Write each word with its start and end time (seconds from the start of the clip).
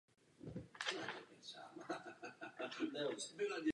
Nejprve 2.91 3.05
obiloviny. 3.33 3.69